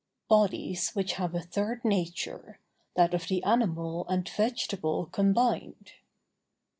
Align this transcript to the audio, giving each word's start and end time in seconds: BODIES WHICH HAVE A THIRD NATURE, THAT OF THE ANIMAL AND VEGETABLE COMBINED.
BODIES 0.29 0.95
WHICH 0.95 1.13
HAVE 1.13 1.35
A 1.35 1.41
THIRD 1.41 1.85
NATURE, 1.85 2.57
THAT 2.95 3.13
OF 3.13 3.27
THE 3.27 3.43
ANIMAL 3.43 4.07
AND 4.09 4.27
VEGETABLE 4.27 5.09
COMBINED. 5.11 5.91